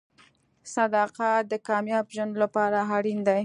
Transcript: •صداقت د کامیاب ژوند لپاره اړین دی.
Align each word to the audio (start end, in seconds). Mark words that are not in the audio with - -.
•صداقت 0.75 1.43
د 1.51 1.53
کامیاب 1.67 2.05
ژوند 2.13 2.33
لپاره 2.43 2.79
اړین 2.95 3.19
دی. 3.27 3.39